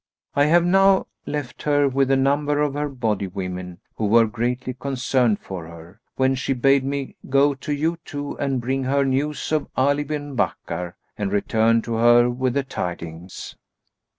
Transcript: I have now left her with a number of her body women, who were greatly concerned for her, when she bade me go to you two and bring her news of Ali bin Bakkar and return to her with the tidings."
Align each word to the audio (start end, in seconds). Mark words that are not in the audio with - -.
I 0.33 0.45
have 0.45 0.65
now 0.65 1.05
left 1.27 1.61
her 1.61 1.87
with 1.87 2.09
a 2.09 2.15
number 2.15 2.59
of 2.59 2.73
her 2.73 2.89
body 2.89 3.27
women, 3.27 3.81
who 3.97 4.07
were 4.07 4.25
greatly 4.25 4.73
concerned 4.73 5.37
for 5.39 5.67
her, 5.67 6.01
when 6.15 6.33
she 6.33 6.53
bade 6.53 6.83
me 6.83 7.17
go 7.29 7.53
to 7.53 7.71
you 7.71 7.99
two 8.03 8.35
and 8.39 8.59
bring 8.59 8.85
her 8.85 9.05
news 9.05 9.51
of 9.51 9.67
Ali 9.77 10.03
bin 10.03 10.35
Bakkar 10.35 10.95
and 11.19 11.31
return 11.31 11.83
to 11.83 11.97
her 11.97 12.31
with 12.31 12.55
the 12.55 12.63
tidings." 12.63 13.55